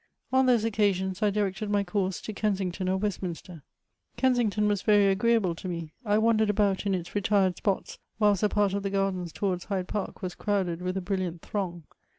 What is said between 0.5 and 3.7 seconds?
occasions I directed my course to Kensington or Westminster.